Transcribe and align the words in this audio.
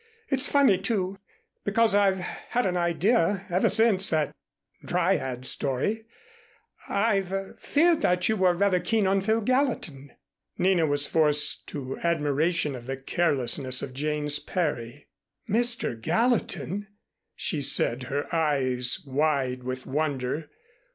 "It's 0.29 0.47
funny, 0.51 0.79
too, 0.79 1.19
because 1.63 1.93
I've 1.93 2.17
had 2.17 2.65
an 2.65 2.75
idea 2.75 3.45
ever 3.51 3.69
since 3.69 4.09
that 4.09 4.33
Dryad 4.83 5.45
story 5.45 6.05
I've 6.89 7.59
feared 7.61 8.01
that 8.01 8.27
you 8.27 8.35
were 8.35 8.55
rather 8.55 8.79
keen 8.79 9.05
on 9.05 9.21
Phil 9.21 9.41
Gallatin." 9.41 10.11
Nina 10.57 10.87
was 10.87 11.05
forced 11.05 11.67
to 11.67 11.99
admiration 12.01 12.73
of 12.73 12.87
the 12.87 12.97
carelessness 12.97 13.83
of 13.83 13.93
Jane's 13.93 14.39
parry. 14.39 15.05
"Mr. 15.47 16.01
Gallatin!" 16.01 16.87
she 17.35 17.61
said, 17.61 18.01
her 18.05 18.25
eyes 18.33 19.03
wide 19.05 19.61
with 19.61 19.85
wonder. 19.85 20.49